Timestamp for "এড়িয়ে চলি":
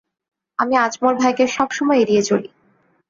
1.99-2.49